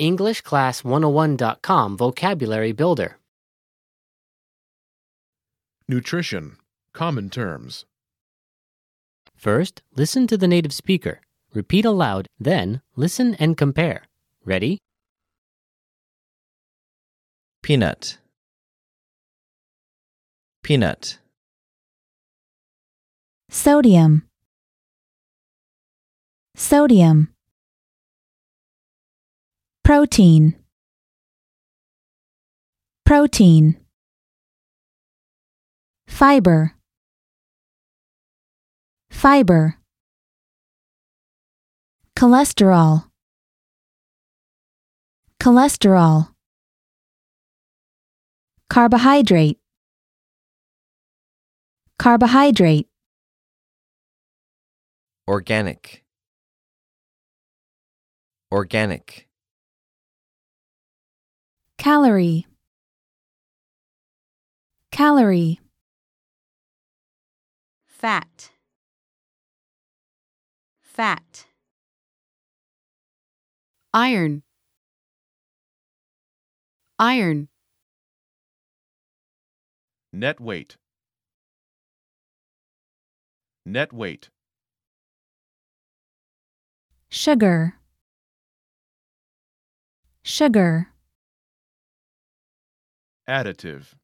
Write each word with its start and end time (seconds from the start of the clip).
EnglishClass101.com 0.00 1.96
Vocabulary 1.96 2.72
Builder. 2.72 3.18
Nutrition. 5.88 6.56
Common 6.92 7.30
terms. 7.30 7.84
First, 9.36 9.82
listen 9.94 10.26
to 10.26 10.36
the 10.36 10.48
native 10.48 10.72
speaker. 10.72 11.20
Repeat 11.54 11.84
aloud, 11.84 12.26
then 12.38 12.80
listen 12.96 13.34
and 13.36 13.56
compare. 13.56 14.04
Ready? 14.44 14.78
peanut 17.62 18.18
peanut 20.62 21.18
sodium 23.50 24.22
sodium 26.56 27.28
protein. 29.90 30.54
Protein. 33.04 33.76
Fiber. 36.06 36.76
Fiber. 39.10 39.78
Cholesterol. 42.14 43.06
Cholesterol. 45.42 46.28
Carbohydrate. 48.68 49.58
Carbohydrate. 51.98 52.86
Organic. 55.26 56.04
Organic 58.52 59.29
calorie. 61.80 62.46
Calorie. 64.92 65.60
Fat. 67.86 68.50
Fat. 70.82 71.46
Iron. 73.94 74.42
Iron. 76.98 77.48
Net 80.12 80.38
weight. 80.38 80.76
Net 83.64 83.90
weight. 83.94 84.28
sugar. 87.08 87.74
Sugar 90.22 90.89
Additive. 93.30 93.94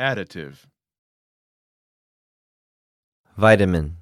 Additive. 0.00 0.64
vitamin 3.36 3.98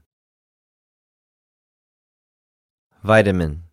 vitamin 3.03 3.65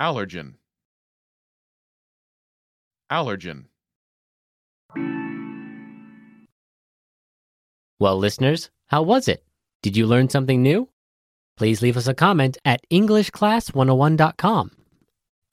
Allergen. 0.00 0.54
Allergen. 3.10 3.66
Well, 8.00 8.18
listeners, 8.18 8.70
how 8.88 9.02
was 9.02 9.28
it? 9.28 9.44
Did 9.82 9.96
you 9.96 10.06
learn 10.08 10.28
something 10.28 10.60
new? 10.60 10.88
Please 11.56 11.80
leave 11.82 11.96
us 11.96 12.08
a 12.08 12.14
comment 12.14 12.58
at 12.64 12.80
EnglishClass101.com. 12.90 14.75